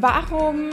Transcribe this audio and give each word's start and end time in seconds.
Warum 0.00 0.70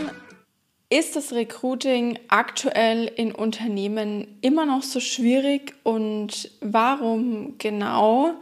ist 0.91 1.15
das 1.15 1.33
Recruiting 1.33 2.19
aktuell 2.27 3.07
in 3.07 3.31
Unternehmen 3.31 4.37
immer 4.41 4.67
noch 4.67 4.83
so 4.83 4.99
schwierig 4.99 5.73
und 5.81 6.51
warum 6.61 7.57
genau 7.57 8.35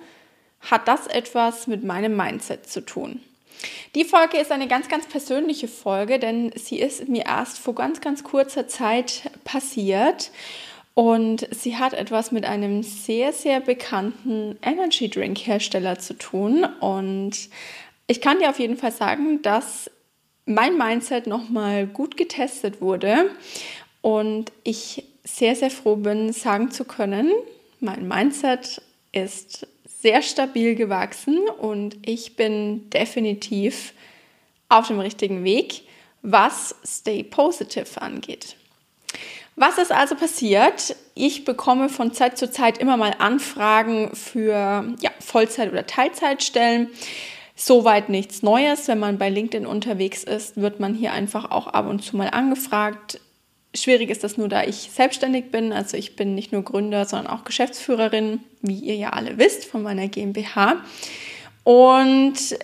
hat 0.59 0.89
das 0.89 1.07
etwas 1.07 1.67
mit 1.67 1.85
meinem 1.85 2.17
Mindset 2.17 2.69
zu 2.69 2.81
tun? 2.81 3.21
Die 3.95 4.03
Folge 4.03 4.37
ist 4.37 4.51
eine 4.51 4.67
ganz, 4.67 4.89
ganz 4.89 5.07
persönliche 5.07 5.69
Folge, 5.69 6.19
denn 6.19 6.51
sie 6.55 6.81
ist 6.81 7.07
mir 7.07 7.27
erst 7.27 7.59
vor 7.59 7.75
ganz, 7.75 8.01
ganz 8.01 8.25
kurzer 8.25 8.67
Zeit 8.67 9.31
passiert 9.45 10.31
und 10.95 11.47
sie 11.55 11.77
hat 11.77 11.93
etwas 11.93 12.33
mit 12.33 12.43
einem 12.43 12.83
sehr, 12.83 13.31
sehr 13.31 13.61
bekannten 13.61 14.57
Energy 14.61 15.09
Drink 15.09 15.37
Hersteller 15.37 15.97
zu 15.97 16.15
tun. 16.15 16.65
Und 16.81 17.49
ich 18.07 18.19
kann 18.19 18.39
dir 18.39 18.49
auf 18.49 18.59
jeden 18.59 18.75
Fall 18.75 18.91
sagen, 18.91 19.41
dass 19.43 19.89
mein 20.45 20.77
Mindset 20.77 21.27
nochmal 21.27 21.87
gut 21.87 22.17
getestet 22.17 22.81
wurde 22.81 23.31
und 24.01 24.51
ich 24.63 25.03
sehr, 25.23 25.55
sehr 25.55 25.71
froh 25.71 25.95
bin, 25.95 26.33
sagen 26.33 26.71
zu 26.71 26.83
können, 26.83 27.31
mein 27.79 28.07
Mindset 28.07 28.81
ist 29.11 29.67
sehr 29.85 30.21
stabil 30.21 30.75
gewachsen 30.75 31.39
und 31.59 31.97
ich 32.05 32.35
bin 32.35 32.89
definitiv 32.89 33.93
auf 34.67 34.87
dem 34.87 34.99
richtigen 34.99 35.43
Weg, 35.43 35.83
was 36.21 36.75
Stay 36.85 37.23
Positive 37.23 38.01
angeht. 38.01 38.57
Was 39.55 39.77
ist 39.77 39.91
also 39.91 40.15
passiert? 40.15 40.95
Ich 41.13 41.45
bekomme 41.45 41.87
von 41.87 42.11
Zeit 42.11 42.37
zu 42.37 42.49
Zeit 42.49 42.79
immer 42.79 42.97
mal 42.97 43.15
Anfragen 43.19 44.15
für 44.15 44.95
ja, 44.99 45.11
Vollzeit- 45.19 45.71
oder 45.71 45.85
Teilzeitstellen. 45.85 46.89
Soweit 47.55 48.09
nichts 48.09 48.41
Neues. 48.41 48.87
Wenn 48.87 48.99
man 48.99 49.17
bei 49.17 49.29
LinkedIn 49.29 49.67
unterwegs 49.67 50.23
ist, 50.23 50.57
wird 50.57 50.79
man 50.79 50.95
hier 50.95 51.13
einfach 51.13 51.51
auch 51.51 51.67
ab 51.67 51.87
und 51.87 52.03
zu 52.03 52.17
mal 52.17 52.29
angefragt. 52.29 53.19
Schwierig 53.75 54.09
ist 54.09 54.23
das 54.23 54.37
nur, 54.37 54.49
da 54.49 54.63
ich 54.63 54.89
selbstständig 54.91 55.51
bin. 55.51 55.71
Also 55.73 55.97
ich 55.97 56.15
bin 56.15 56.35
nicht 56.35 56.51
nur 56.51 56.63
Gründer, 56.63 57.05
sondern 57.05 57.27
auch 57.27 57.43
Geschäftsführerin, 57.43 58.39
wie 58.61 58.79
ihr 58.79 58.95
ja 58.95 59.09
alle 59.09 59.37
wisst, 59.37 59.65
von 59.65 59.83
meiner 59.83 60.07
GmbH. 60.07 60.77
Und 61.63 62.57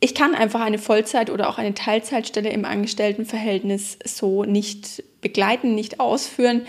ich 0.00 0.14
kann 0.14 0.34
einfach 0.34 0.60
eine 0.60 0.78
Vollzeit- 0.78 1.30
oder 1.30 1.48
auch 1.48 1.58
eine 1.58 1.74
Teilzeitstelle 1.74 2.50
im 2.50 2.64
Angestelltenverhältnis 2.64 3.98
so 4.04 4.44
nicht 4.44 5.02
begleiten, 5.20 5.74
nicht 5.74 5.98
ausführen, 5.98 6.66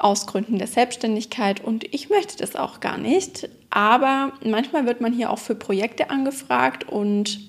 aus 0.00 0.26
Gründen 0.26 0.58
der 0.58 0.66
Selbstständigkeit. 0.66 1.62
Und 1.62 1.84
ich 1.94 2.08
möchte 2.08 2.36
das 2.36 2.56
auch 2.56 2.80
gar 2.80 2.98
nicht. 2.98 3.48
Aber 3.70 4.32
manchmal 4.44 4.86
wird 4.86 5.00
man 5.00 5.12
hier 5.12 5.30
auch 5.30 5.38
für 5.38 5.54
Projekte 5.54 6.10
angefragt 6.10 6.88
und 6.88 7.40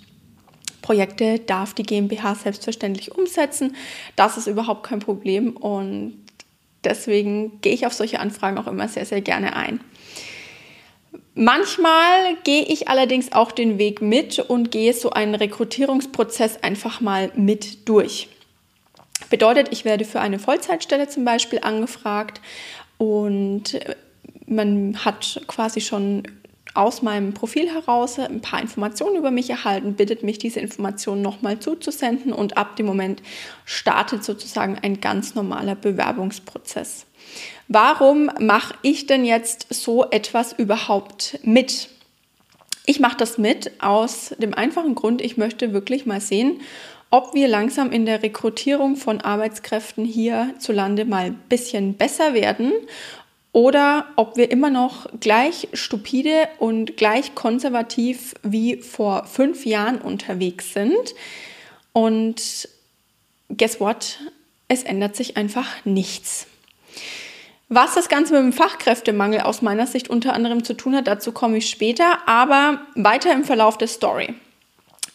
Projekte 0.81 1.39
darf 1.39 1.73
die 1.73 1.83
GmbH 1.83 2.35
selbstverständlich 2.35 3.11
umsetzen. 3.15 3.75
Das 4.15 4.37
ist 4.37 4.47
überhaupt 4.47 4.83
kein 4.83 4.99
Problem 4.99 5.55
und 5.55 6.19
deswegen 6.83 7.61
gehe 7.61 7.73
ich 7.73 7.85
auf 7.85 7.93
solche 7.93 8.19
Anfragen 8.19 8.57
auch 8.57 8.67
immer 8.67 8.87
sehr, 8.87 9.05
sehr 9.05 9.21
gerne 9.21 9.55
ein. 9.55 9.79
Manchmal 11.33 12.35
gehe 12.43 12.63
ich 12.63 12.89
allerdings 12.89 13.31
auch 13.31 13.51
den 13.51 13.77
Weg 13.77 14.01
mit 14.01 14.39
und 14.39 14.71
gehe 14.71 14.93
so 14.93 15.11
einen 15.11 15.35
Rekrutierungsprozess 15.35 16.61
einfach 16.61 16.99
mal 16.99 17.31
mit 17.35 17.87
durch. 17.87 18.27
Bedeutet, 19.31 19.69
ich 19.71 19.85
werde 19.85 20.05
für 20.05 20.19
eine 20.19 20.39
Vollzeitstelle 20.39 21.07
zum 21.07 21.23
Beispiel 21.25 21.59
angefragt 21.63 22.41
und 22.97 23.79
man 24.45 25.03
hat 25.05 25.41
quasi 25.47 25.79
schon 25.79 26.23
aus 26.73 27.01
meinem 27.01 27.33
Profil 27.33 27.69
heraus 27.73 28.19
ein 28.19 28.41
paar 28.41 28.61
Informationen 28.61 29.15
über 29.15 29.31
mich 29.31 29.49
erhalten, 29.49 29.95
bittet 29.95 30.23
mich, 30.23 30.37
diese 30.37 30.59
Informationen 30.59 31.21
nochmal 31.21 31.59
zuzusenden 31.59 32.33
und 32.33 32.57
ab 32.57 32.75
dem 32.75 32.85
Moment 32.85 33.23
startet 33.65 34.23
sozusagen 34.23 34.77
ein 34.81 34.99
ganz 34.99 35.33
normaler 35.33 35.75
Bewerbungsprozess. 35.75 37.05
Warum 37.69 38.29
mache 38.39 38.75
ich 38.81 39.07
denn 39.07 39.23
jetzt 39.23 39.67
so 39.69 40.09
etwas 40.11 40.51
überhaupt 40.53 41.39
mit? 41.43 41.87
Ich 42.85 42.99
mache 42.99 43.15
das 43.15 43.37
mit 43.37 43.71
aus 43.81 44.35
dem 44.39 44.53
einfachen 44.53 44.95
Grund, 44.95 45.21
ich 45.21 45.37
möchte 45.37 45.71
wirklich 45.71 46.05
mal 46.05 46.19
sehen, 46.19 46.59
ob 47.11 47.33
wir 47.33 47.47
langsam 47.47 47.91
in 47.91 48.05
der 48.05 48.23
Rekrutierung 48.23 48.95
von 48.95 49.21
Arbeitskräften 49.21 50.05
hierzulande 50.05 51.05
mal 51.05 51.25
ein 51.25 51.39
bisschen 51.49 51.95
besser 51.95 52.33
werden 52.33 52.71
oder 53.51 54.07
ob 54.15 54.37
wir 54.37 54.49
immer 54.49 54.69
noch 54.69 55.07
gleich 55.19 55.67
stupide 55.73 56.47
und 56.57 56.95
gleich 56.95 57.35
konservativ 57.35 58.33
wie 58.43 58.77
vor 58.77 59.25
fünf 59.25 59.65
Jahren 59.65 59.99
unterwegs 59.99 60.73
sind. 60.73 61.13
Und 61.91 62.69
guess 63.49 63.81
what? 63.81 64.19
Es 64.69 64.83
ändert 64.83 65.17
sich 65.17 65.35
einfach 65.35 65.67
nichts. 65.83 66.47
Was 67.67 67.93
das 67.93 68.07
Ganze 68.07 68.33
mit 68.33 68.41
dem 68.41 68.53
Fachkräftemangel 68.53 69.41
aus 69.41 69.61
meiner 69.61 69.87
Sicht 69.87 70.09
unter 70.09 70.33
anderem 70.33 70.63
zu 70.63 70.73
tun 70.73 70.95
hat, 70.95 71.07
dazu 71.07 71.33
komme 71.33 71.57
ich 71.57 71.69
später, 71.69 72.25
aber 72.27 72.81
weiter 72.95 73.33
im 73.33 73.43
Verlauf 73.43 73.77
der 73.77 73.87
Story. 73.87 74.33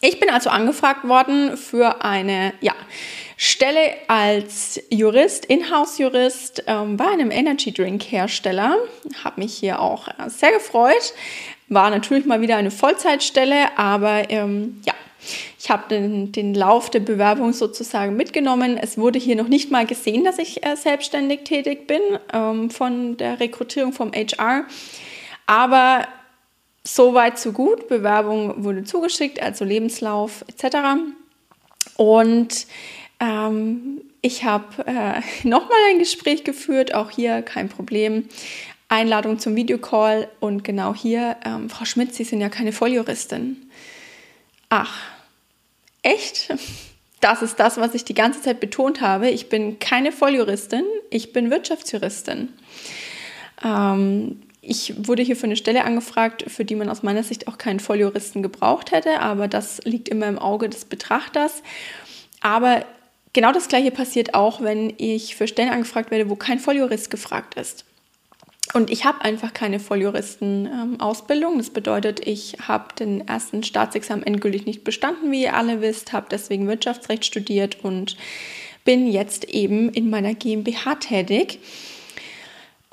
Ich 0.00 0.20
bin 0.20 0.28
also 0.30 0.50
angefragt 0.50 1.08
worden 1.08 1.56
für 1.56 2.04
eine 2.04 2.52
ja, 2.60 2.74
Stelle 3.36 3.94
als 4.08 4.80
Jurist, 4.90 5.46
Inhouse-Jurist 5.46 6.64
ähm, 6.66 6.96
bei 6.96 7.06
einem 7.06 7.30
Energy 7.30 7.72
Drink 7.72 8.02
Hersteller. 8.02 8.76
Habe 9.24 9.40
mich 9.40 9.54
hier 9.54 9.80
auch 9.80 10.08
äh, 10.08 10.28
sehr 10.28 10.52
gefreut. 10.52 11.14
War 11.68 11.90
natürlich 11.90 12.26
mal 12.26 12.40
wieder 12.40 12.56
eine 12.56 12.70
Vollzeitstelle, 12.70 13.76
aber 13.76 14.30
ähm, 14.30 14.82
ja, 14.86 14.94
ich 15.58 15.70
habe 15.70 15.84
den, 15.88 16.30
den 16.30 16.54
Lauf 16.54 16.90
der 16.90 17.00
Bewerbung 17.00 17.52
sozusagen 17.52 18.16
mitgenommen. 18.16 18.78
Es 18.78 18.96
wurde 18.98 19.18
hier 19.18 19.36
noch 19.36 19.48
nicht 19.48 19.70
mal 19.70 19.86
gesehen, 19.86 20.24
dass 20.24 20.38
ich 20.38 20.64
äh, 20.64 20.76
selbstständig 20.76 21.44
tätig 21.44 21.86
bin 21.86 22.00
ähm, 22.32 22.70
von 22.70 23.16
der 23.16 23.40
Rekrutierung 23.40 23.92
vom 23.92 24.12
HR. 24.12 24.66
Aber 25.46 26.06
so 26.86 27.14
weit, 27.14 27.38
so 27.38 27.52
gut. 27.52 27.88
Bewerbung 27.88 28.64
wurde 28.64 28.84
zugeschickt, 28.84 29.42
also 29.42 29.64
Lebenslauf 29.64 30.44
etc. 30.48 30.76
Und 31.97 32.66
ähm, 33.20 34.02
ich 34.22 34.44
habe 34.44 34.86
äh, 34.86 35.20
nochmal 35.48 35.78
ein 35.91 35.98
Gespräch 35.98 36.44
geführt, 36.44 36.94
auch 36.94 37.10
hier 37.10 37.42
kein 37.42 37.69
Problem. 37.69 38.28
Einladung 38.88 39.41
zum 39.41 39.56
Videocall 39.56 40.28
und 40.38 40.62
genau 40.62 40.94
hier, 40.94 41.36
ähm, 41.44 41.69
Frau 41.69 41.84
Schmidt, 41.84 42.14
Sie 42.14 42.22
sind 42.22 42.41
ja 42.41 42.48
keine 42.48 42.72
Volljuristin. 42.72 43.69
Ach, 44.69 44.96
echt? 46.02 46.54
Das 47.19 47.41
ist 47.41 47.58
das, 47.58 47.78
was 47.78 47.94
ich 47.94 48.04
die 48.04 48.14
ganze 48.14 48.42
Zeit 48.42 48.60
betont 48.60 49.00
habe. 49.00 49.30
Ich 49.30 49.48
bin 49.48 49.78
keine 49.78 50.12
Volljuristin, 50.12 50.84
ich 51.08 51.32
bin 51.32 51.50
Wirtschaftsjuristin. 51.50 52.50
Ähm, 53.64 54.42
ich 54.69 54.94
wurde 55.06 55.22
hier 55.22 55.37
für 55.37 55.47
eine 55.47 55.56
Stelle 55.56 55.84
angefragt, 55.84 56.44
für 56.49 56.65
die 56.65 56.75
man 56.75 56.88
aus 56.88 57.03
meiner 57.03 57.22
Sicht 57.22 57.49
auch 57.49 57.56
keinen 57.56 57.81
Volljuristen 57.81 58.43
gebraucht 58.43 58.91
hätte, 58.91 59.21
aber 59.21 59.49
das 59.49 59.81
liegt 59.84 60.09
immer 60.09 60.27
im 60.27 60.38
Auge 60.38 60.69
des 60.69 60.84
Betrachters. 60.84 61.62
Aber 62.41 62.84
genau 63.32 63.53
das 63.53 63.69
Gleiche 63.69 63.91
passiert 63.91 64.34
auch, 64.34 64.60
wenn 64.60 64.93
ich 64.99 65.37
für 65.37 65.47
Stellen 65.47 65.71
angefragt 65.71 66.10
werde, 66.10 66.28
wo 66.28 66.37
kein 66.37 66.59
Volljurist 66.59 67.10
gefragt 67.10 67.55
ist. 67.55 67.84
Und 68.75 68.91
ich 68.91 69.05
habe 69.05 69.22
einfach 69.22 69.55
keine 69.55 69.78
Volljuristen-Ausbildung. 69.78 71.59
das 71.59 71.71
bedeutet, 71.71 72.26
ich 72.26 72.56
habe 72.66 72.94
den 72.99 73.26
ersten 73.26 73.62
Staatsexamen 73.62 74.26
endgültig 74.26 74.66
nicht 74.66 74.82
bestanden, 74.82 75.31
wie 75.31 75.44
ihr 75.44 75.55
alle 75.55 75.81
wisst, 75.81 76.12
habe 76.12 76.26
deswegen 76.31 76.66
Wirtschaftsrecht 76.66 77.25
studiert 77.25 77.84
und 77.84 78.16
bin 78.84 79.06
jetzt 79.06 79.44
eben 79.44 79.88
in 79.91 80.10
meiner 80.10 80.34
GmbH 80.34 80.97
tätig 80.97 81.60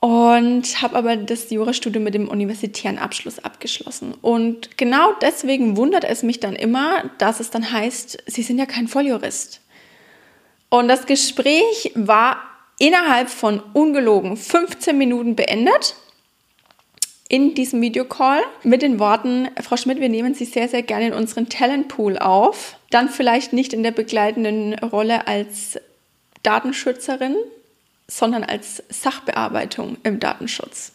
und 0.04 0.82
habe 0.82 0.98
aber 0.98 1.16
das 1.16 1.50
Jurastudium 1.50 2.04
mit 2.04 2.14
dem 2.14 2.28
universitären 2.28 2.98
Abschluss 2.98 3.40
abgeschlossen. 3.40 4.14
Und 4.22 4.78
genau 4.78 5.14
deswegen 5.22 5.78
wundert 5.78 6.04
es 6.04 6.24
mich 6.24 6.42
dann 6.42 6.58
immer, 6.58 7.10
dass 7.20 7.40
es 7.40 7.52
dann 7.52 7.72
heißt, 7.72 8.22
Sie 8.26 8.44
sind 8.44 8.60
ja 8.60 8.66
kein 8.66 8.90
Volljurist. 8.90 9.62
Und 10.68 10.90
das 10.90 11.06
Gespräch 11.06 11.94
war 11.96 12.36
innerhalb 12.80 13.30
von 13.30 13.64
ungelogen 13.72 14.36
15 14.36 14.98
Minuten 14.98 15.38
beendet 15.38 15.96
in 17.30 17.56
diesem 17.56 17.80
Videocall 17.80 18.42
mit 18.64 18.82
den 18.82 19.00
Worten, 19.00 19.48
Frau 19.62 19.78
Schmidt, 19.78 20.02
wir 20.02 20.10
nehmen 20.10 20.34
Sie 20.34 20.44
sehr, 20.44 20.68
sehr 20.68 20.84
gerne 20.84 21.08
in 21.08 21.14
unseren 21.14 21.48
Talentpool 21.48 22.18
auf. 22.18 22.76
Dann 22.90 23.08
vielleicht 23.08 23.54
nicht 23.54 23.72
in 23.72 23.84
der 23.84 23.92
begleitenden 23.92 24.74
Rolle 24.80 25.28
als 25.28 25.80
Datenschützerin, 26.44 27.38
sondern 28.08 28.44
als 28.44 28.84
Sachbearbeitung 28.90 29.98
im 30.04 30.20
Datenschutz. 30.20 30.92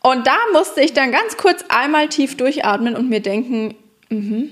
Und 0.00 0.26
da 0.26 0.36
musste 0.52 0.80
ich 0.80 0.92
dann 0.92 1.12
ganz 1.12 1.36
kurz 1.36 1.64
einmal 1.68 2.08
tief 2.08 2.36
durchatmen 2.36 2.96
und 2.96 3.08
mir 3.08 3.20
denken, 3.20 3.76
mh, 4.08 4.48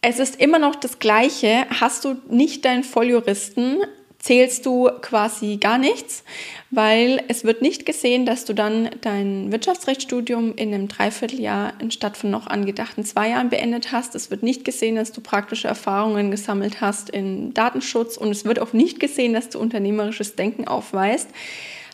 es 0.00 0.18
ist 0.18 0.40
immer 0.40 0.58
noch 0.58 0.74
das 0.76 0.98
Gleiche. 0.98 1.66
Hast 1.80 2.04
du 2.04 2.16
nicht 2.28 2.64
deinen 2.64 2.84
Volljuristen, 2.84 3.82
zählst 4.18 4.66
du 4.66 4.90
quasi 5.00 5.58
gar 5.58 5.78
nichts, 5.78 6.24
weil 6.70 7.22
es 7.28 7.44
wird 7.44 7.62
nicht 7.62 7.86
gesehen, 7.86 8.26
dass 8.26 8.44
du 8.44 8.52
dann 8.52 8.90
dein 9.00 9.52
Wirtschaftsrechtsstudium 9.52 10.54
in 10.56 10.74
einem 10.74 10.88
Dreivierteljahr 10.88 11.74
anstatt 11.80 12.16
von 12.16 12.30
noch 12.30 12.48
angedachten 12.48 13.04
zwei 13.04 13.30
Jahren 13.30 13.48
beendet 13.48 13.92
hast. 13.92 14.14
Es 14.14 14.30
wird 14.30 14.42
nicht 14.42 14.64
gesehen, 14.64 14.96
dass 14.96 15.12
du 15.12 15.20
praktische 15.20 15.68
Erfahrungen 15.68 16.30
gesammelt 16.30 16.80
hast 16.80 17.10
in 17.10 17.54
Datenschutz 17.54 18.16
und 18.16 18.30
es 18.30 18.44
wird 18.44 18.58
auch 18.58 18.72
nicht 18.72 18.98
gesehen, 18.98 19.34
dass 19.34 19.50
du 19.50 19.60
unternehmerisches 19.60 20.34
Denken 20.34 20.66
aufweist, 20.66 21.28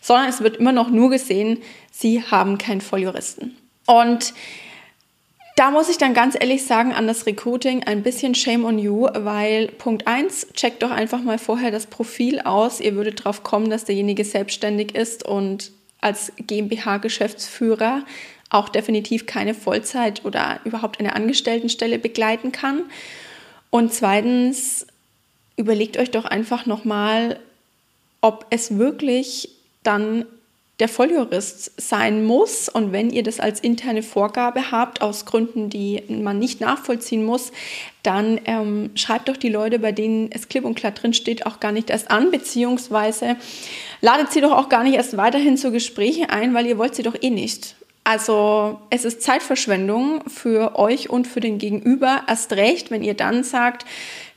sondern 0.01 0.29
es 0.29 0.41
wird 0.41 0.57
immer 0.57 0.73
noch 0.73 0.91
nur 0.91 1.11
gesehen, 1.11 1.59
sie 1.93 2.23
haben 2.23 2.57
keinen 2.57 2.81
Volljuristen. 2.81 3.57
Und 3.87 4.33
da 5.65 5.71
muss 5.71 5.89
ich 5.89 5.97
dann 5.97 6.13
ganz 6.13 6.37
ehrlich 6.39 6.67
sagen, 6.67 6.93
an 6.93 7.07
das 7.07 7.25
Recruiting 7.25 7.85
ein 7.85 8.03
bisschen 8.03 8.35
Shame 8.35 8.67
on 8.67 8.79
you, 8.79 9.09
weil 9.15 9.69
Punkt 9.69 10.07
1, 10.07 10.49
checkt 10.53 10.83
doch 10.83 10.91
einfach 10.91 11.23
mal 11.23 11.39
vorher 11.39 11.71
das 11.71 11.87
Profil 11.87 12.41
aus. 12.41 12.81
Ihr 12.81 12.97
würdet 12.97 13.21
darauf 13.21 13.45
kommen, 13.45 13.71
dass 13.71 13.87
derjenige 13.87 14.27
selbstständig 14.27 14.95
ist 14.95 15.25
und 15.25 15.71
als 16.03 16.33
GmbH-Geschäftsführer 16.37 18.05
auch 18.51 18.69
definitiv 18.69 19.25
keine 19.25 19.55
Vollzeit 19.55 20.27
oder 20.27 20.61
überhaupt 20.65 21.01
eine 21.01 21.17
Angestelltenstelle 21.17 21.99
begleiten 21.99 22.53
kann. 22.53 22.83
Und 23.71 23.91
zweitens, 23.95 24.87
überlegt 25.57 25.97
euch 25.97 26.11
doch 26.11 26.27
einfach 26.27 26.67
nochmal, 26.67 27.41
ob 28.21 28.45
es 28.51 28.77
wirklich 28.77 29.49
dann 29.83 30.27
der 30.81 30.89
Volljurist 30.89 31.81
sein 31.81 32.25
muss. 32.25 32.69
Und 32.69 32.93
wenn 32.93 33.11
ihr 33.11 33.23
das 33.23 33.41
als 33.41 33.61
interne 33.61 34.03
Vorgabe 34.03 34.71
habt, 34.71 35.03
aus 35.03 35.25
Gründen, 35.25 35.71
die 35.71 36.03
man 36.09 36.39
nicht 36.39 36.61
nachvollziehen 36.61 37.25
muss, 37.25 37.53
dann 38.03 38.41
ähm, 38.45 38.91
schreibt 38.95 39.29
doch 39.29 39.37
die 39.37 39.49
Leute, 39.49 39.79
bei 39.79 39.93
denen 39.93 40.31
es 40.33 40.49
klipp 40.49 40.65
und 40.65 40.75
klar 40.75 40.93
drin 40.93 41.15
steht, 41.15 41.47
auch 41.47 41.61
gar 41.61 41.73
nicht 41.73 41.91
erst 41.91 42.11
an, 42.11 42.31
beziehungsweise 42.31 43.37
ladet 44.01 44.33
sie 44.33 44.41
doch 44.41 44.53
auch 44.53 44.69
gar 44.69 44.83
nicht 44.83 44.97
erst 44.97 45.17
weiterhin 45.17 45.57
zu 45.57 45.71
Gesprächen 45.71 46.29
ein, 46.29 46.55
weil 46.55 46.67
ihr 46.67 46.79
wollt 46.79 46.95
sie 46.95 47.03
doch 47.03 47.17
eh 47.21 47.31
nicht. 47.31 47.77
Also 48.03 48.81
es 48.91 49.07
ist 49.07 49.23
Zeitverschwendung 49.23 50.29
für 50.29 50.77
euch 50.79 51.09
und 51.09 51.27
für 51.27 51.41
den 51.41 51.57
Gegenüber, 51.57 52.23
erst 52.29 52.53
recht, 52.53 52.91
wenn 52.91 53.03
ihr 53.03 53.15
dann 53.15 53.45
sagt, 53.45 53.87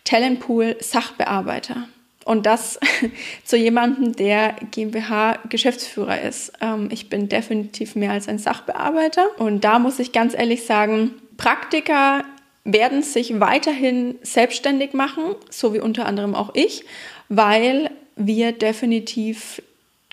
Talentpool 0.06 0.78
Sachbearbeiter. 0.80 1.90
Und 2.28 2.46
das 2.46 2.78
zu 3.46 3.56
jemandem, 3.56 4.14
der 4.14 4.58
GmbH-Geschäftsführer 4.72 6.22
ist. 6.22 6.52
Ähm, 6.60 6.90
ich 6.92 7.08
bin 7.08 7.30
definitiv 7.30 7.96
mehr 7.96 8.12
als 8.12 8.28
ein 8.28 8.38
Sachbearbeiter. 8.38 9.28
Und 9.38 9.64
da 9.64 9.80
muss 9.80 9.98
ich 9.98 10.12
ganz 10.12 10.34
ehrlich 10.34 10.66
sagen, 10.66 11.12
Praktiker 11.38 12.26
werden 12.66 13.02
sich 13.02 13.40
weiterhin 13.40 14.16
selbstständig 14.24 14.92
machen, 14.92 15.36
so 15.50 15.74
wie 15.74 15.80
unter 15.80 16.06
anderem 16.06 16.36
auch 16.36 16.52
ich, 16.54 16.84
weil 17.30 17.92
wir 18.18 18.52
definitiv 18.52 19.62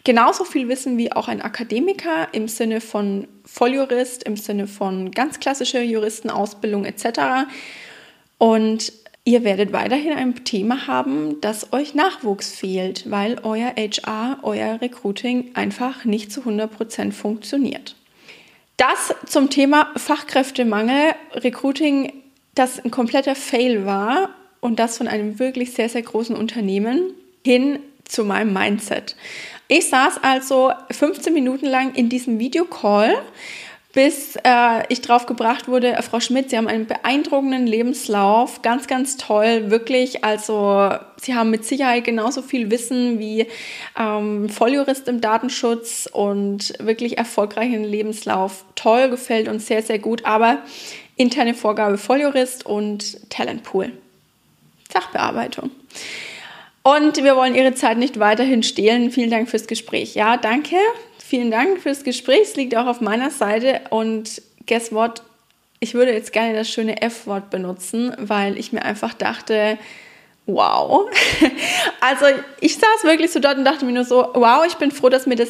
genauso 0.05 0.45
viel 0.45 0.69
wissen 0.69 0.97
wie 0.97 1.11
auch 1.11 1.27
ein 1.27 1.43
Akademiker 1.43 2.29
im 2.31 2.47
Sinne 2.47 2.81
von 2.81 3.27
Volljurist, 3.45 4.23
im 4.23 4.37
Sinne 4.37 4.69
von 4.69 5.11
ganz 5.11 5.41
klassischer 5.41 5.83
Juristenausbildung 5.83 6.85
etc. 6.85 7.49
Und 8.39 8.93
Ihr 9.27 9.43
werdet 9.43 9.73
weiterhin 9.73 10.13
ein 10.13 10.45
Thema 10.45 10.87
haben, 10.87 11.41
dass 11.41 11.73
euch 11.73 11.95
Nachwuchs 11.95 12.55
fehlt, 12.55 13.11
weil 13.11 13.39
euer 13.43 13.73
HR, 13.75 14.41
euer 14.43 14.83
Recruiting 14.83 15.51
einfach 15.55 16.05
nicht 16.05 16.31
zu 16.31 16.43
100% 16.43 17.13
funktioniert. 17.13 17.97
Das 18.77 19.15
zum 19.27 19.49
Thema 19.49 19.91
Fachkräftemangel, 19.97 21.15
Recruiting, 21.33 22.13
das 22.55 22.85
ein 22.85 22.91
kompletter 22.91 23.35
Fail 23.35 23.87
war 23.87 24.29
und 24.61 24.79
das 24.79 24.99
von 24.99 25.09
einem 25.09 25.39
wirklich 25.39 25.73
sehr, 25.73 25.89
sehr 25.89 26.03
großen 26.03 26.37
Unternehmen 26.37 27.15
hin 27.43 27.79
zu 28.05 28.25
meinem 28.25 28.53
Mindset. 28.53 29.17
Ich 29.69 29.89
saß 29.89 30.23
also 30.23 30.73
15 30.91 31.33
Minuten 31.33 31.67
lang 31.67 31.95
in 31.95 32.11
diesem 32.11 32.39
Videocall 32.39 33.17
bis 33.95 34.37
äh, 34.45 34.83
ich 34.89 35.01
drauf 35.01 35.27
gebracht 35.27 35.69
wurde, 35.69 35.93
äh, 35.93 36.03
Frau 36.03 36.19
Schmidt, 36.21 36.51
Sie 36.51 36.57
haben 36.57 36.67
einen 36.67 36.87
beeindruckenden 36.87 37.67
Lebenslauf, 37.67 38.61
ganz, 38.61 38.89
ganz 38.89 39.17
toll, 39.17 39.71
wirklich. 39.71 40.25
Also 40.25 40.91
Sie 41.17 41.35
haben 41.35 41.51
mit 41.51 41.65
Sicherheit 41.65 42.05
genauso 42.05 42.43
viel 42.43 42.71
Wissen 42.71 43.21
wie 43.21 43.47
ähm, 43.99 44.49
Volljurist 44.49 45.07
im 45.07 45.21
Datenschutz 45.21 46.09
und 46.13 46.75
wirklich 46.81 47.17
erfolgreichen 47.19 47.85
Lebenslauf. 47.85 48.65
Toll, 48.75 49.09
gefällt 49.09 49.49
uns 49.49 49.67
sehr, 49.67 49.83
sehr 49.83 50.01
gut, 50.01 50.25
aber 50.25 50.59
interne 51.17 51.55
Vorgabe 51.55 51.97
Volljurist 51.97 52.67
und 52.67 53.31
Talentpool. 53.31 53.93
Sachbearbeitung. 54.93 55.71
Und 56.83 57.23
wir 57.23 57.37
wollen 57.37 57.55
Ihre 57.55 57.75
Zeit 57.75 57.97
nicht 57.97 58.19
weiterhin 58.19 58.63
stehlen. 58.63 59.11
Vielen 59.11 59.31
Dank 59.31 59.49
fürs 59.49 59.67
Gespräch. 59.67 60.15
Ja, 60.15 60.37
danke. 60.37 60.77
Vielen 61.27 61.51
Dank 61.51 61.81
fürs 61.81 62.05
Gespräch. 62.05 62.43
Es 62.43 62.55
liegt 62.55 62.77
auch 62.77 62.87
auf 62.87 63.01
meiner 63.01 63.31
Seite. 63.31 63.81
Und 63.89 64.43
guess 64.67 64.93
what? 64.93 65.23
Ich 65.81 65.95
würde 65.95 66.13
jetzt 66.13 66.35
gerne 66.35 66.53
das 66.53 66.69
schöne 66.69 67.01
F-Wort 67.01 67.49
benutzen, 67.49 68.15
weil 68.19 68.59
ich 68.59 68.75
mir 68.75 68.83
einfach 68.83 69.15
dachte, 69.15 69.79
wow. 70.47 71.09
Also 72.01 72.27
ich 72.61 72.75
saß 72.75 73.05
wirklich 73.05 73.33
so 73.33 73.41
dort 73.41 73.57
und 73.57 73.65
dachte 73.65 73.87
mir 73.87 73.93
nur 73.93 74.05
so, 74.05 74.29
wow, 74.35 74.63
ich 74.67 74.75
bin 74.75 74.91
froh, 74.91 75.09
dass 75.09 75.27
mir 75.27 75.37
das, 75.37 75.49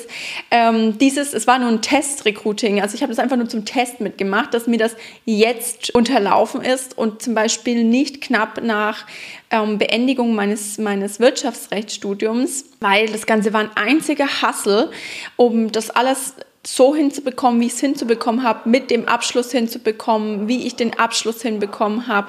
ähm, 0.52 0.98
dieses, 0.98 1.34
es 1.34 1.48
war 1.48 1.58
nur 1.58 1.68
ein 1.68 1.82
Test-Recruiting, 1.82 2.80
also 2.80 2.94
ich 2.94 3.02
habe 3.02 3.10
das 3.10 3.18
einfach 3.18 3.36
nur 3.36 3.48
zum 3.48 3.64
Test 3.64 4.00
mitgemacht, 4.00 4.54
dass 4.54 4.68
mir 4.68 4.78
das 4.78 4.94
jetzt 5.24 5.92
unterlaufen 5.96 6.62
ist 6.62 6.96
und 6.96 7.22
zum 7.22 7.34
Beispiel 7.34 7.82
nicht 7.82 8.20
knapp 8.20 8.62
nach 8.62 9.04
ähm, 9.50 9.78
Beendigung 9.78 10.36
meines, 10.36 10.78
meines 10.78 11.18
Wirtschaftsrechtsstudiums, 11.18 12.66
weil 12.78 13.08
das 13.08 13.26
Ganze 13.26 13.52
war 13.52 13.62
ein 13.62 13.70
einziger 13.74 14.42
Hassel, 14.42 14.92
um 15.34 15.72
das 15.72 15.90
alles 15.90 16.34
so 16.66 16.94
hinzubekommen, 16.94 17.60
wie 17.60 17.66
ich 17.66 17.72
es 17.72 17.80
hinzubekommen 17.80 18.44
habe, 18.44 18.68
mit 18.68 18.90
dem 18.90 19.08
Abschluss 19.08 19.50
hinzubekommen, 19.50 20.46
wie 20.46 20.66
ich 20.66 20.76
den 20.76 20.98
Abschluss 20.98 21.42
hinbekommen 21.42 22.06
habe. 22.06 22.28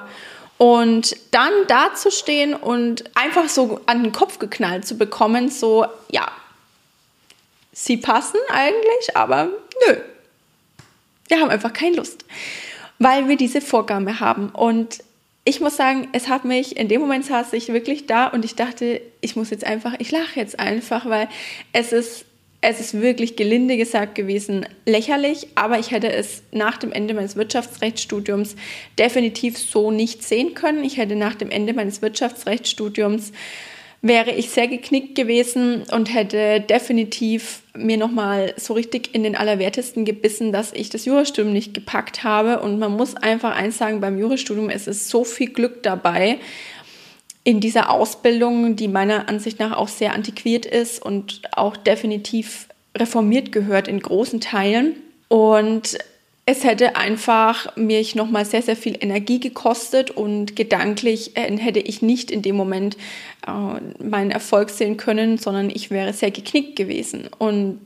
Und 0.57 1.15
dann 1.31 1.51
dazustehen 1.67 2.53
und 2.53 3.03
einfach 3.15 3.49
so 3.49 3.81
an 3.87 4.03
den 4.03 4.11
Kopf 4.13 4.39
geknallt 4.39 4.87
zu 4.87 4.97
bekommen, 4.97 5.49
so, 5.49 5.85
ja, 6.09 6.31
sie 7.73 7.97
passen 7.97 8.39
eigentlich, 8.49 9.15
aber 9.15 9.49
nö. 9.87 9.97
Wir 11.27 11.41
haben 11.41 11.49
einfach 11.49 11.73
keine 11.73 11.97
Lust, 11.97 12.23
weil 12.99 13.27
wir 13.27 13.35
diese 13.35 13.59
Vorgabe 13.59 14.19
haben. 14.19 14.49
Und 14.49 15.03
ich 15.43 15.59
muss 15.59 15.75
sagen, 15.75 16.07
es 16.13 16.29
hat 16.29 16.45
mich, 16.45 16.77
in 16.77 16.87
dem 16.87 17.01
Moment 17.01 17.25
saß 17.25 17.53
ich 17.53 17.67
wirklich 17.67 18.07
da 18.07 18.27
und 18.27 18.45
ich 18.45 18.55
dachte, 18.55 19.01
ich 19.21 19.35
muss 19.35 19.49
jetzt 19.49 19.65
einfach, 19.65 19.93
ich 19.99 20.11
lache 20.11 20.39
jetzt 20.39 20.57
einfach, 20.59 21.05
weil 21.07 21.27
es 21.73 21.91
ist 21.91 22.25
es 22.67 22.79
ist 22.79 22.99
wirklich 22.99 23.35
gelinde 23.35 23.77
gesagt 23.77 24.15
gewesen 24.15 24.65
lächerlich, 24.87 25.47
aber 25.53 25.77
ich 25.77 25.91
hätte 25.91 26.11
es 26.11 26.41
nach 26.51 26.77
dem 26.77 26.91
Ende 26.91 27.13
meines 27.13 27.35
Wirtschaftsrechtsstudiums 27.35 28.55
definitiv 28.97 29.57
so 29.57 29.91
nicht 29.91 30.23
sehen 30.23 30.55
können. 30.55 30.83
Ich 30.83 30.97
hätte 30.97 31.15
nach 31.15 31.35
dem 31.35 31.51
Ende 31.51 31.73
meines 31.73 32.01
Wirtschaftsrechtsstudiums 32.01 33.31
wäre 34.01 34.31
ich 34.31 34.49
sehr 34.49 34.67
geknickt 34.67 35.15
gewesen 35.15 35.83
und 35.91 36.13
hätte 36.13 36.59
definitiv 36.59 37.61
mir 37.75 37.97
nochmal 37.97 38.53
so 38.55 38.73
richtig 38.73 39.13
in 39.13 39.23
den 39.23 39.35
Allerwertesten 39.35 40.05
gebissen, 40.05 40.51
dass 40.51 40.73
ich 40.73 40.89
das 40.89 41.05
Jurastudium 41.05 41.53
nicht 41.53 41.73
gepackt 41.73 42.23
habe. 42.23 42.61
Und 42.61 42.77
man 42.77 42.91
muss 42.91 43.15
einfach 43.15 43.55
eins 43.55 43.77
sagen, 43.77 44.01
beim 44.01 44.19
Jurastudium 44.19 44.69
ist 44.69 44.87
es 44.87 45.09
so 45.09 45.23
viel 45.23 45.49
Glück 45.49 45.81
dabei 45.83 46.37
in 47.45 47.61
dieser 47.61 47.91
Ausbildung, 47.91 48.75
die 48.75 48.87
meiner 48.87 49.29
Ansicht 49.29 49.59
nach 49.59 49.77
auch 49.77 49.87
sehr 49.87 50.13
antiquiert 50.13 50.65
ist 50.65 51.01
und 51.01 51.43
auch 51.51 51.77
definitiv 51.77 52.67
reformiert 52.97 53.51
gehört 53.51 53.87
in 53.87 53.99
großen 53.99 54.41
Teilen. 54.41 54.95
Und 55.27 55.97
es 56.47 56.63
hätte 56.63 56.95
einfach 56.95 57.75
mich 57.77 58.15
nochmal 58.15 58.45
sehr, 58.45 58.63
sehr 58.63 58.75
viel 58.75 58.97
Energie 58.99 59.39
gekostet 59.39 60.09
und 60.11 60.55
gedanklich 60.55 61.37
äh, 61.37 61.55
hätte 61.57 61.79
ich 61.79 62.01
nicht 62.01 62.31
in 62.31 62.41
dem 62.41 62.55
Moment 62.55 62.97
äh, 63.47 64.03
meinen 64.03 64.31
Erfolg 64.31 64.71
sehen 64.71 64.97
können, 64.97 65.37
sondern 65.37 65.69
ich 65.69 65.91
wäre 65.91 66.13
sehr 66.13 66.31
geknickt 66.31 66.75
gewesen. 66.75 67.29
Und 67.37 67.79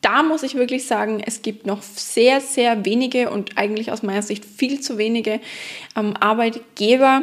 da 0.00 0.22
muss 0.24 0.42
ich 0.42 0.56
wirklich 0.56 0.86
sagen, 0.86 1.22
es 1.24 1.42
gibt 1.42 1.66
noch 1.66 1.82
sehr, 1.82 2.40
sehr 2.40 2.84
wenige 2.84 3.30
und 3.30 3.56
eigentlich 3.56 3.90
aus 3.90 4.02
meiner 4.02 4.22
Sicht 4.22 4.44
viel 4.44 4.80
zu 4.80 4.98
wenige 4.98 5.40
ähm, 5.96 6.14
Arbeitgeber, 6.18 7.22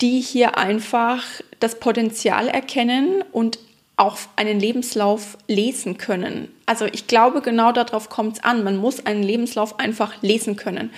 die 0.00 0.20
hier 0.20 0.56
einfach 0.58 1.24
das 1.58 1.78
Potenzial 1.78 2.48
erkennen 2.48 3.22
und 3.32 3.58
auch 3.96 4.16
einen 4.36 4.58
Lebenslauf 4.58 5.36
lesen 5.46 5.98
können. 5.98 6.48
Also 6.64 6.86
ich 6.86 7.06
glaube, 7.06 7.42
genau 7.42 7.70
darauf 7.70 8.08
kommt 8.08 8.38
es 8.38 8.44
an. 8.44 8.64
Man 8.64 8.76
muss 8.76 9.04
einen 9.04 9.22
Lebenslauf 9.22 9.78
einfach 9.78 10.22
lesen 10.22 10.56
können. 10.56 10.90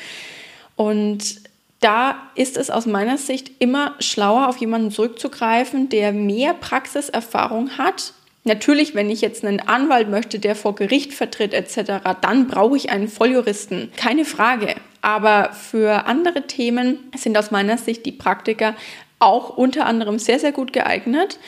Und 0.76 1.40
da 1.80 2.14
ist 2.36 2.56
es 2.56 2.70
aus 2.70 2.86
meiner 2.86 3.18
Sicht 3.18 3.50
immer 3.58 3.96
schlauer, 3.98 4.48
auf 4.48 4.58
jemanden 4.58 4.92
zurückzugreifen, 4.92 5.88
der 5.88 6.12
mehr 6.12 6.54
Praxiserfahrung 6.54 7.76
hat. 7.76 8.14
Natürlich, 8.44 8.94
wenn 8.94 9.10
ich 9.10 9.20
jetzt 9.20 9.44
einen 9.44 9.60
Anwalt 9.60 10.08
möchte, 10.08 10.38
der 10.38 10.54
vor 10.54 10.76
Gericht 10.76 11.12
vertritt 11.12 11.54
etc., 11.54 12.04
dann 12.20 12.46
brauche 12.46 12.76
ich 12.76 12.90
einen 12.90 13.08
Volljuristen, 13.08 13.90
keine 13.96 14.24
Frage. 14.24 14.76
Aber 15.02 15.52
für 15.52 16.06
andere 16.06 16.46
Themen 16.46 16.98
sind 17.16 17.36
aus 17.36 17.50
meiner 17.50 17.76
Sicht 17.76 18.06
die 18.06 18.12
Praktiker 18.12 18.74
auch 19.18 19.56
unter 19.56 19.86
anderem 19.86 20.18
sehr, 20.18 20.38
sehr 20.38 20.52
gut 20.52 20.72
geeignet. 20.72 21.38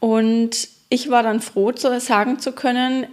Und 0.00 0.68
ich 0.88 1.10
war 1.10 1.22
dann 1.22 1.40
froh, 1.40 1.72
zu 1.72 1.98
sagen 2.00 2.38
zu 2.38 2.52
können, 2.52 3.06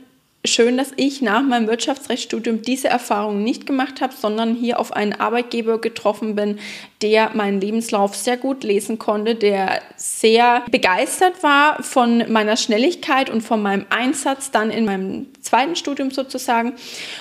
schön, 0.45 0.77
dass 0.77 0.91
ich 0.97 1.21
nach 1.21 1.41
meinem 1.41 1.67
Wirtschaftsrechtsstudium 1.67 2.61
diese 2.61 2.89
Erfahrung 2.89 3.43
nicht 3.43 3.65
gemacht 3.65 4.01
habe, 4.01 4.13
sondern 4.13 4.55
hier 4.55 4.79
auf 4.79 4.91
einen 4.91 5.13
Arbeitgeber 5.13 5.79
getroffen 5.79 6.35
bin, 6.35 6.59
der 7.01 7.31
meinen 7.33 7.61
Lebenslauf 7.61 8.15
sehr 8.15 8.37
gut 8.37 8.63
lesen 8.63 8.99
konnte, 8.99 9.35
der 9.35 9.81
sehr 9.95 10.63
begeistert 10.69 11.43
war 11.43 11.81
von 11.81 12.31
meiner 12.31 12.57
Schnelligkeit 12.57 13.29
und 13.29 13.41
von 13.41 13.61
meinem 13.61 13.85
Einsatz 13.89 14.51
dann 14.51 14.69
in 14.69 14.85
meinem 14.85 15.27
zweiten 15.53 15.75
Studium 15.75 16.09
sozusagen 16.09 16.73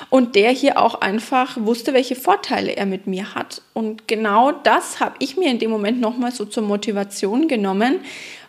und 0.09 0.37
der 0.37 0.51
hier 0.53 0.81
auch 0.81 1.03
einfach 1.03 1.59
wusste, 1.61 1.93
welche 1.93 2.17
Vorteile 2.17 2.75
er 2.75 2.87
mit 2.87 3.07
mir 3.07 3.35
hat. 3.35 3.61
Und 3.75 4.09
genau 4.09 4.53
das 4.53 5.01
habe 5.01 5.17
ich 5.19 5.37
mir 5.37 5.51
in 5.51 5.59
dem 5.59 5.71
Moment 5.71 6.01
nochmal 6.01 6.33
so 6.33 6.47
zur 6.47 6.63
Motivation 6.63 7.47
genommen. 7.47 8.01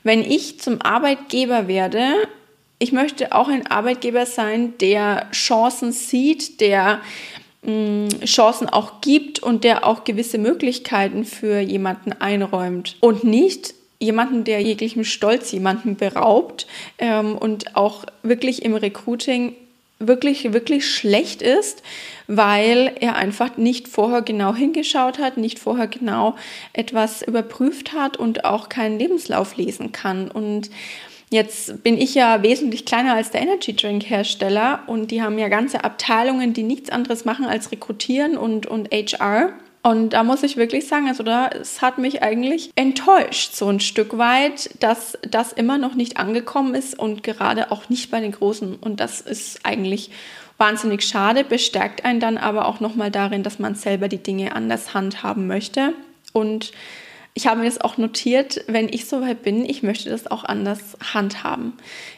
Wenn 0.03 0.21
ich 0.21 0.61
zum 0.61 0.81
Arbeitgeber 0.81 1.67
werde, 1.67 2.13
ich 2.79 2.93
möchte 2.93 3.33
auch 3.33 3.49
ein 3.49 3.67
Arbeitgeber 3.67 4.25
sein, 4.25 4.73
der 4.79 5.27
Chancen 5.33 5.91
sieht, 5.91 6.61
der 6.61 7.01
mm, 7.63 8.07
Chancen 8.23 8.69
auch 8.69 9.01
gibt 9.01 9.39
und 9.39 9.65
der 9.65 9.85
auch 9.85 10.05
gewisse 10.05 10.37
Möglichkeiten 10.37 11.25
für 11.25 11.59
jemanden 11.59 12.13
einräumt 12.13 12.95
und 13.01 13.25
nicht 13.25 13.73
jemanden, 13.99 14.45
der 14.45 14.61
jeglichem 14.61 15.03
Stolz 15.03 15.51
jemanden 15.51 15.97
beraubt 15.97 16.67
ähm, 16.99 17.37
und 17.37 17.75
auch 17.75 18.05
wirklich 18.21 18.63
im 18.63 18.75
Recruiting 18.75 19.55
wirklich, 19.99 20.53
wirklich 20.53 20.89
schlecht 20.89 21.41
ist, 21.41 21.83
weil 22.27 22.95
er 22.99 23.15
einfach 23.15 23.57
nicht 23.57 23.87
vorher 23.87 24.21
genau 24.21 24.53
hingeschaut 24.53 25.19
hat, 25.19 25.37
nicht 25.37 25.59
vorher 25.59 25.87
genau 25.87 26.35
etwas 26.73 27.21
überprüft 27.21 27.93
hat 27.93 28.17
und 28.17 28.45
auch 28.45 28.69
keinen 28.69 28.99
Lebenslauf 28.99 29.55
lesen 29.55 29.91
kann. 29.91 30.29
Und 30.29 30.69
Jetzt 31.33 31.81
bin 31.81 31.97
ich 31.97 32.13
ja 32.13 32.43
wesentlich 32.43 32.85
kleiner 32.85 33.15
als 33.15 33.31
der 33.31 33.41
Energy 33.41 33.75
Drink 33.75 34.07
Hersteller 34.07 34.83
und 34.85 35.09
die 35.09 35.23
haben 35.23 35.39
ja 35.39 35.47
ganze 35.47 35.83
Abteilungen, 35.83 36.53
die 36.53 36.61
nichts 36.61 36.91
anderes 36.91 37.25
machen 37.25 37.45
als 37.45 37.71
rekrutieren 37.71 38.37
und, 38.37 38.67
und 38.67 38.89
HR. 38.91 39.51
Und 39.83 40.11
da 40.11 40.23
muss 40.23 40.43
ich 40.43 40.55
wirklich 40.55 40.87
sagen, 40.87 41.09
also 41.09 41.23
da, 41.23 41.49
es 41.49 41.81
hat 41.81 41.97
mich 41.97 42.23
eigentlich 42.23 42.71
enttäuscht, 42.75 43.53
so 43.53 43.67
ein 43.67 43.81
Stück 43.81 44.17
weit, 44.17 44.69
dass 44.81 45.17
das 45.29 45.51
immer 45.51 45.77
noch 45.77 45.93
nicht 45.93 46.15
angekommen 46.15 46.73
ist 46.73 46.97
und 46.97 47.21
gerade 47.21 47.69
auch 47.69 47.89
nicht 47.89 48.09
bei 48.09 48.21
den 48.21 48.31
Großen. 48.31 48.75
Und 48.75 49.01
das 49.01 49.19
ist 49.19 49.59
eigentlich 49.63 50.09
wahnsinnig 50.57 51.03
schade, 51.03 51.43
bestärkt 51.43 52.05
einen 52.05 52.21
dann 52.21 52.37
aber 52.37 52.67
auch 52.67 52.79
nochmal 52.79 53.11
darin, 53.11 53.43
dass 53.43 53.59
man 53.59 53.75
selber 53.75 54.07
die 54.07 54.23
Dinge 54.23 54.55
anders 54.55 54.93
handhaben 54.93 55.47
möchte. 55.47 55.93
Und 56.31 56.71
ich 57.33 57.47
habe 57.47 57.59
mir 57.59 57.65
das 57.65 57.81
auch 57.81 57.97
notiert, 57.97 58.63
wenn 58.67 58.87
ich 58.87 59.07
soweit 59.07 59.43
bin, 59.43 59.65
ich 59.65 59.83
möchte 59.83 60.09
das 60.09 60.27
auch 60.31 60.45
anders 60.45 60.97
handhaben. 61.13 61.73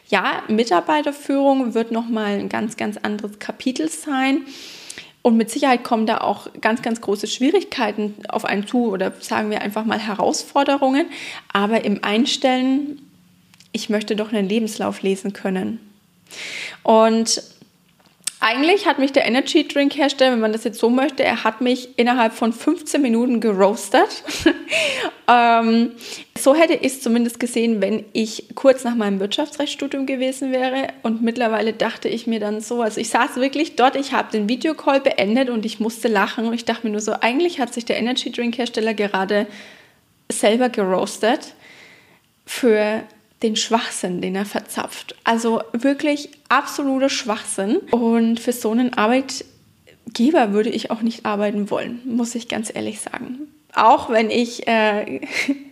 Ja, 0.08 0.44
Mitarbeiterführung 0.48 1.74
wird 1.74 1.92
nochmal 1.92 2.38
ein 2.38 2.50
ganz, 2.50 2.78
ganz 2.78 2.98
anderes 2.98 3.40
Kapitel 3.40 3.90
sein. 3.90 4.42
Und 5.26 5.38
mit 5.38 5.50
Sicherheit 5.50 5.84
kommen 5.84 6.06
da 6.06 6.20
auch 6.20 6.50
ganz, 6.62 6.84
ganz 6.84 7.02
große 7.02 7.26
Schwierigkeiten 7.26 8.14
auf 8.30 8.46
einen 8.46 8.68
zu 8.68 8.92
oder 8.92 9.12
sagen 9.22 9.50
wir 9.50 9.64
einfach 9.64 9.84
mal 9.84 9.98
Herausforderungen. 9.98 11.08
Aber 11.52 11.84
im 11.84 12.04
Einstellen, 12.04 13.02
ich 13.72 13.90
möchte 13.90 14.16
doch 14.16 14.32
einen 14.32 14.48
Lebenslauf 14.48 15.02
lesen 15.02 15.34
können. 15.34 15.80
Und 16.84 17.42
eigentlich 18.46 18.86
hat 18.86 19.00
mich 19.00 19.12
der 19.12 19.26
Energy 19.26 19.68
Drink 19.68 19.98
Hersteller, 19.98 20.34
wenn 20.34 20.40
man 20.40 20.54
das 20.54 20.66
jetzt 20.66 20.78
so 20.78 20.92
möchte, 20.92 21.24
er 21.24 21.44
hat 21.44 21.62
mich 21.62 21.98
innerhalb 21.98 22.32
von 22.32 22.54
15 22.54 23.02
Minuten 23.02 23.40
geroastet. 23.40 24.24
ähm, 25.28 25.94
so 26.38 26.54
hätte 26.54 26.76
ich 26.76 26.94
es 26.94 27.02
zumindest 27.02 27.40
gesehen, 27.40 27.82
wenn 27.82 28.06
ich 28.14 28.50
kurz 28.54 28.84
nach 28.84 28.94
meinem 28.94 29.20
Wirtschaftsrechtsstudium 29.20 30.06
gewesen 30.06 30.52
wäre. 30.52 30.90
Und 31.02 31.24
mittlerweile 31.24 31.74
dachte 31.74 32.08
ich 32.08 32.28
mir 32.28 32.40
dann 32.40 32.62
so, 32.62 32.84
also 32.84 33.02
ich 33.02 33.10
saß 33.10 33.38
wirklich 33.38 33.78
dort, 33.78 33.96
ich 33.96 34.14
habe 34.14 34.32
den 34.32 34.48
Videocall 34.48 35.02
beendet 35.02 35.50
und 35.50 35.66
ich 35.66 35.80
musste 35.80 36.08
lachen. 36.08 36.46
Und 36.46 36.54
ich 36.54 36.66
dachte 36.66 36.86
mir 36.86 36.92
nur 36.92 37.02
so, 37.02 37.14
eigentlich 37.20 37.60
hat 37.60 37.74
sich 37.74 37.86
der 37.86 37.98
Energy 37.98 38.32
Drink 38.32 38.60
Hersteller 38.60 38.94
gerade 38.94 39.48
selber 40.32 40.70
geroastet 40.70 41.56
für 42.46 43.02
den 43.44 43.56
Schwachsinn, 43.56 44.22
den 44.22 44.36
er 44.36 44.46
verzapft. 44.46 45.16
Also 45.24 45.62
wirklich 45.74 46.30
absoluter 46.50 47.10
Schwachsinn. 47.10 47.78
Und 47.92 48.40
für 48.40 48.54
so 48.54 48.72
einen 48.72 48.94
Arbeitgeber 48.94 50.54
würde 50.54 50.70
ich 50.70 50.92
auch 50.92 51.02
nicht 51.02 51.26
arbeiten 51.26 51.70
wollen, 51.70 52.02
muss 52.06 52.36
ich 52.36 52.48
ganz 52.48 52.74
ehrlich 52.74 53.02
sagen. 53.02 53.48
Auch 53.74 54.10
wenn 54.10 54.30
ich 54.30 54.68
äh, 54.68 55.22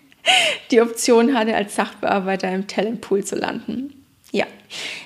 die 0.72 0.82
Option 0.82 1.38
hatte, 1.38 1.56
als 1.56 1.76
Sachbearbeiter 1.76 2.52
im 2.52 2.68
Talentpool 2.68 3.24
zu 3.24 3.36
landen. 3.36 3.94
Ja, 4.32 4.48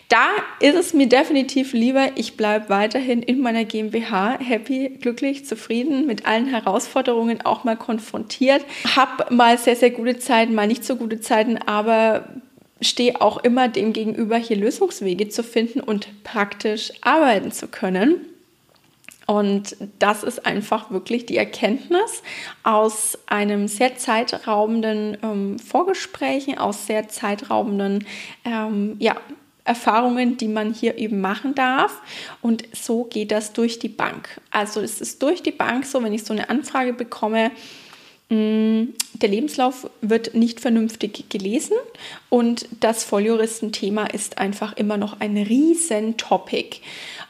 da 0.08 0.28
ist 0.62 0.76
es 0.76 0.94
mir 0.94 1.10
definitiv 1.10 1.74
lieber, 1.74 2.12
ich 2.16 2.38
bleibe 2.38 2.70
weiterhin 2.70 3.22
in 3.22 3.42
meiner 3.42 3.66
GmbH 3.66 4.40
happy, 4.40 4.98
glücklich, 5.02 5.46
zufrieden, 5.46 6.06
mit 6.06 6.26
allen 6.26 6.48
Herausforderungen 6.48 7.42
auch 7.42 7.66
mal 7.66 7.76
konfrontiert. 7.76 8.64
Hab 8.96 9.30
mal 9.32 9.58
sehr, 9.58 9.76
sehr 9.76 9.92
gute 9.92 10.18
Zeiten, 10.18 10.56
mal 10.56 10.68
nicht 10.68 10.86
so 10.86 10.96
gute 10.96 11.20
Zeiten, 11.20 11.58
aber 11.58 12.30
stehe 12.82 13.22
auch 13.22 13.38
immer 13.38 13.68
dem 13.68 13.94
gegenüber, 13.94 14.38
hier 14.38 14.58
Lösungswege 14.58 15.30
zu 15.30 15.44
finden 15.44 15.80
und 15.80 16.24
praktisch 16.24 16.92
arbeiten 17.02 17.52
zu 17.52 17.68
können. 17.68 18.22
Und 19.26 19.76
das 20.00 20.24
ist 20.24 20.46
einfach 20.46 20.90
wirklich 20.90 21.26
die 21.26 21.36
Erkenntnis 21.36 22.24
aus 22.64 23.18
einem 23.28 23.68
sehr 23.68 23.98
zeitraubenden 23.98 25.18
ähm, 25.22 25.60
Vorgesprächen, 25.60 26.58
aus 26.58 26.88
sehr 26.88 27.10
zeitraubenden 27.10 28.06
ähm, 28.46 28.96
ja, 29.00 29.18
Erfahrungen, 29.66 30.38
die 30.38 30.48
man 30.48 30.74
hier 30.74 30.98
eben 30.98 31.20
machen 31.20 31.56
darf. 31.56 32.02
Und 32.42 32.64
so 32.72 33.04
geht 33.04 33.32
das 33.32 33.52
durch 33.52 33.80
die 33.80 33.90
Bank. 33.90 34.40
Also 34.50 34.80
es 34.80 35.02
ist 35.02 35.22
durch 35.22 35.44
die 35.44 35.52
Bank 35.52 35.86
so, 35.86 36.02
wenn 36.02 36.14
ich 36.14 36.24
so 36.24 36.32
eine 36.32 36.50
Anfrage 36.50 36.94
bekomme, 36.94 37.52
Mm, 37.52 37.56
der 38.30 39.30
Lebenslauf 39.30 39.90
wird 40.02 40.36
nicht 40.36 40.60
vernünftig 40.60 41.30
gelesen 41.30 41.78
und 42.28 42.68
das 42.82 43.06
Volljuristenthema 43.06 44.08
ist 44.08 44.38
einfach 44.38 44.76
immer 44.76 44.98
noch 44.98 45.22
ein 45.22 45.38
riesen 45.38 46.18
Topic. 46.18 46.82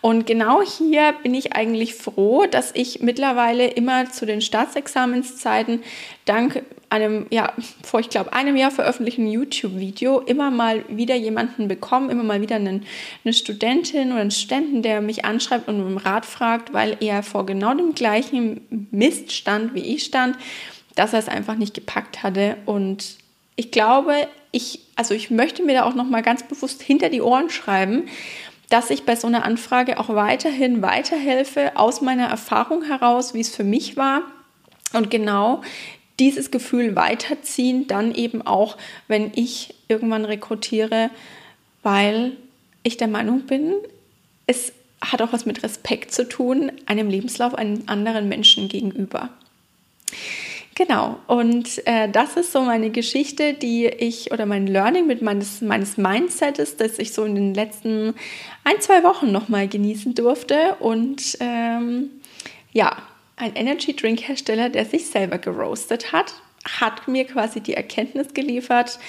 Und 0.01 0.25
genau 0.25 0.61
hier 0.63 1.13
bin 1.21 1.35
ich 1.35 1.53
eigentlich 1.53 1.93
froh, 1.93 2.45
dass 2.49 2.71
ich 2.73 3.01
mittlerweile 3.01 3.67
immer 3.67 4.09
zu 4.09 4.25
den 4.25 4.41
Staatsexamenszeiten 4.41 5.83
dank 6.25 6.63
einem, 6.89 7.27
ja, 7.29 7.53
vor 7.83 7.99
ich 7.99 8.09
glaube 8.09 8.33
einem 8.33 8.55
Jahr 8.55 8.71
veröffentlichten 8.71 9.27
YouTube-Video 9.27 10.19
immer 10.21 10.49
mal 10.49 10.83
wieder 10.87 11.15
jemanden 11.15 11.67
bekomme, 11.67 12.11
immer 12.11 12.23
mal 12.23 12.41
wieder 12.41 12.55
einen, 12.55 12.85
eine 13.23 13.33
Studentin 13.33 14.11
oder 14.11 14.21
einen 14.21 14.31
Studenten, 14.31 14.81
der 14.81 15.01
mich 15.01 15.25
anschreibt 15.25 15.67
und 15.67 15.81
um 15.81 15.97
Rat 15.97 16.25
fragt, 16.25 16.73
weil 16.73 16.97
er 17.01 17.21
vor 17.23 17.45
genau 17.45 17.73
dem 17.73 17.93
gleichen 17.93 18.87
Mist 18.91 19.31
stand, 19.31 19.75
wie 19.75 19.81
ich 19.81 20.05
stand 20.05 20.37
dass 20.97 21.13
er 21.13 21.19
es 21.19 21.29
einfach 21.29 21.55
nicht 21.55 21.73
gepackt 21.73 22.23
hatte. 22.23 22.57
Und 22.65 23.17
ich 23.55 23.71
glaube, 23.71 24.27
ich, 24.51 24.79
also 24.95 25.13
ich 25.13 25.29
möchte 25.29 25.63
mir 25.63 25.75
da 25.75 25.83
auch 25.83 25.93
nochmal 25.93 26.23
ganz 26.23 26.43
bewusst 26.43 26.81
hinter 26.81 27.09
die 27.09 27.21
Ohren 27.21 27.49
schreiben, 27.49 28.07
dass 28.69 28.89
ich 28.89 29.03
bei 29.03 29.15
so 29.15 29.27
einer 29.27 29.45
Anfrage 29.45 29.99
auch 29.99 30.09
weiterhin 30.09 30.81
weiterhelfe 30.81 31.77
aus 31.77 32.01
meiner 32.01 32.27
Erfahrung 32.27 32.83
heraus, 32.83 33.33
wie 33.33 33.39
es 33.39 33.55
für 33.55 33.63
mich 33.63 33.95
war. 33.95 34.23
Und 34.93 35.11
genau 35.11 35.61
dieses 36.19 36.49
Gefühl 36.49 36.95
weiterziehen, 36.95 37.85
dann 37.87 38.13
eben 38.15 38.41
auch, 38.41 38.75
wenn 39.07 39.31
ich 39.35 39.75
irgendwann 39.87 40.25
rekrutiere, 40.25 41.11
weil 41.83 42.35
ich 42.81 42.97
der 42.97 43.07
Meinung 43.07 43.41
bin, 43.41 43.75
es 44.47 44.73
hat 44.99 45.21
auch 45.21 45.31
was 45.31 45.45
mit 45.45 45.61
Respekt 45.61 46.11
zu 46.11 46.27
tun, 46.27 46.71
einem 46.87 47.09
Lebenslauf 47.09 47.53
einem 47.53 47.83
anderen 47.85 48.27
Menschen 48.27 48.67
gegenüber. 48.67 49.29
Genau, 50.77 51.17
und 51.25 51.87
äh, 51.87 52.07
das 52.07 52.37
ist 52.37 52.51
so 52.51 52.61
meine 52.61 52.91
Geschichte, 52.91 53.55
die 53.55 53.87
ich 53.87 54.31
oder 54.31 54.45
mein 54.45 54.67
Learning 54.67 55.07
mit 55.07 55.23
meines, 55.23 55.59
meines 55.61 55.97
Mindsets, 55.97 56.77
das 56.77 56.99
ich 56.99 57.13
so 57.13 57.23
in 57.23 57.33
den 57.33 57.55
letzten 57.55 58.13
ein, 58.63 58.79
zwei 58.79 59.01
Wochen 59.01 59.31
nochmal 59.31 59.67
genießen 59.67 60.13
durfte. 60.13 60.75
Und 60.79 61.35
ähm, 61.39 62.11
ja, 62.73 62.95
ein 63.37 63.55
Energy 63.55 63.95
Drink 63.95 64.27
Hersteller, 64.27 64.69
der 64.69 64.85
sich 64.85 65.07
selber 65.07 65.39
geroastet 65.39 66.11
hat, 66.11 66.35
hat 66.79 67.07
mir 67.07 67.25
quasi 67.25 67.59
die 67.59 67.73
Erkenntnis 67.73 68.35
geliefert, 68.35 68.99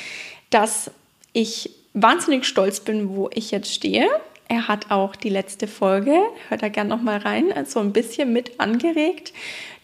dass 0.49 0.91
ich 1.35 1.69
wahnsinnig 1.93 2.47
stolz 2.47 2.81
bin, 2.81 3.15
wo 3.15 3.29
ich 3.35 3.51
jetzt 3.51 3.75
stehe. 3.75 4.09
Er 4.49 4.67
hat 4.67 4.90
auch 4.90 5.14
die 5.14 5.28
letzte 5.28 5.69
Folge, 5.69 6.19
hört 6.49 6.62
da 6.62 6.69
gerne 6.69 6.88
nochmal 6.88 7.19
rein, 7.19 7.52
so 7.67 7.81
ein 7.81 7.93
bisschen 7.93 8.33
mit 8.33 8.59
angeregt, 8.59 9.35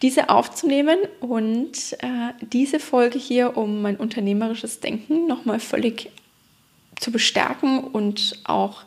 diese 0.01 0.31
aufzunehmen. 0.31 0.99
Und 1.21 1.93
äh, 2.01 2.33
diese 2.41 2.81
Folge 2.81 3.19
hier, 3.19 3.59
um 3.59 3.83
mein 3.83 3.97
unternehmerisches 3.97 4.81
Denken 4.81 5.27
nochmal 5.27 5.61
völlig 5.61 6.11
zu 6.99 7.13
bestärken 7.13 7.81
und 7.81 8.41
auch 8.45 8.85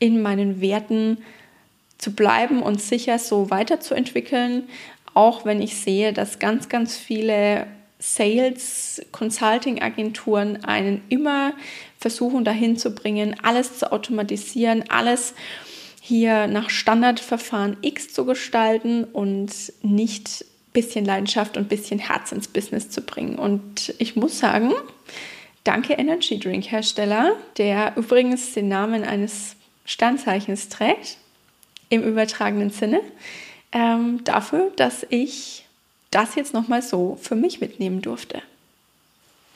in 0.00 0.20
meinen 0.20 0.60
Werten 0.60 1.18
zu 1.98 2.12
bleiben 2.12 2.62
und 2.62 2.80
sicher 2.80 3.18
so 3.18 3.50
weiterzuentwickeln, 3.50 4.68
auch 5.14 5.44
wenn 5.44 5.62
ich 5.62 5.76
sehe, 5.76 6.12
dass 6.12 6.38
ganz, 6.38 6.68
ganz 6.68 6.96
viele 6.96 7.66
Sales, 8.00 9.02
Consulting-Agenturen 9.12 10.64
einen 10.64 11.02
immer 11.10 11.52
versuchen 11.98 12.44
dahin 12.44 12.76
zu 12.76 12.94
bringen, 12.94 13.36
alles 13.42 13.78
zu 13.78 13.92
automatisieren, 13.92 14.84
alles 14.88 15.34
hier 16.00 16.46
nach 16.46 16.70
Standardverfahren 16.70 17.76
X 17.82 18.12
zu 18.12 18.24
gestalten 18.24 19.04
und 19.04 19.52
nicht 19.82 20.44
bisschen 20.72 21.04
Leidenschaft 21.04 21.56
und 21.56 21.68
bisschen 21.68 21.98
Herz 21.98 22.32
ins 22.32 22.48
Business 22.48 22.90
zu 22.90 23.02
bringen. 23.02 23.38
Und 23.38 23.94
ich 23.98 24.16
muss 24.16 24.38
sagen, 24.38 24.72
danke 25.64 25.94
Energy 25.94 26.38
Drink 26.38 26.70
Hersteller, 26.70 27.36
der 27.58 27.96
übrigens 27.96 28.54
den 28.54 28.68
Namen 28.68 29.04
eines 29.04 29.56
Sternzeichens 29.84 30.68
trägt, 30.68 31.18
im 31.90 32.02
übertragenen 32.02 32.70
Sinne, 32.70 33.00
ähm, 33.72 34.22
dafür, 34.24 34.72
dass 34.76 35.06
ich 35.10 35.64
das 36.10 36.34
jetzt 36.34 36.54
nochmal 36.54 36.82
so 36.82 37.16
für 37.20 37.34
mich 37.34 37.60
mitnehmen 37.60 38.02
durfte. 38.02 38.42